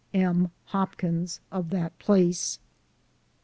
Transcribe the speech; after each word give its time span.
M. 0.15 0.49
Hopkins, 0.69 1.41
of 1.51 1.69
that 1.69 1.99
place. 1.99 2.57